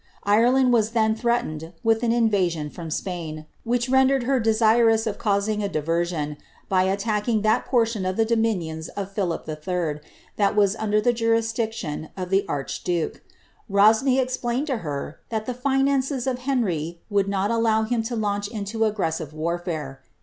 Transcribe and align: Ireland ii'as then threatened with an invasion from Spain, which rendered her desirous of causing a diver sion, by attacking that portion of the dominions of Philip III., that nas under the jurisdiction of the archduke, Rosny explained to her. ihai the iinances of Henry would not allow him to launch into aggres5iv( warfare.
Ireland 0.25 0.73
ii'as 0.73 0.93
then 0.93 1.13
threatened 1.13 1.73
with 1.83 2.01
an 2.01 2.11
invasion 2.11 2.71
from 2.71 2.89
Spain, 2.89 3.45
which 3.63 3.87
rendered 3.87 4.23
her 4.23 4.39
desirous 4.39 5.05
of 5.05 5.19
causing 5.19 5.61
a 5.61 5.69
diver 5.69 6.03
sion, 6.03 6.37
by 6.67 6.85
attacking 6.85 7.43
that 7.43 7.65
portion 7.67 8.03
of 8.03 8.17
the 8.17 8.25
dominions 8.25 8.87
of 8.89 9.11
Philip 9.11 9.47
III., 9.47 9.99
that 10.37 10.55
nas 10.57 10.75
under 10.77 10.99
the 11.01 11.13
jurisdiction 11.13 12.09
of 12.17 12.31
the 12.31 12.47
archduke, 12.49 13.21
Rosny 13.69 14.17
explained 14.19 14.65
to 14.65 14.77
her. 14.77 15.19
ihai 15.31 15.45
the 15.45 15.53
iinances 15.53 16.25
of 16.25 16.39
Henry 16.49 16.99
would 17.11 17.27
not 17.29 17.51
allow 17.51 17.83
him 17.83 18.01
to 18.01 18.15
launch 18.15 18.47
into 18.47 18.79
aggres5iv( 18.79 19.33
warfare. 19.33 20.01